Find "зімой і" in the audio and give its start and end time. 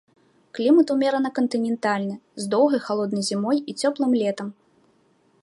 3.29-3.79